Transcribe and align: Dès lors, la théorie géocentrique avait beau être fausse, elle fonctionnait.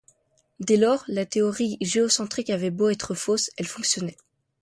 Dès 0.59 0.77
lors, 0.77 1.03
la 1.07 1.27
théorie 1.27 1.77
géocentrique 1.79 2.49
avait 2.49 2.71
beau 2.71 2.89
être 2.89 3.13
fausse, 3.13 3.51
elle 3.55 3.67
fonctionnait. 3.67 4.17